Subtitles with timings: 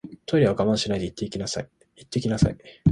[0.25, 1.61] トイレは我慢しないで行ってきなさ
[2.49, 2.57] い